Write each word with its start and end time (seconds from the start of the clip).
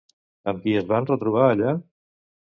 Amb 0.51 0.63
qui 0.63 0.71
es 0.79 0.87
van 0.91 1.07
retrobar 1.09 1.43
allà? 1.49 1.75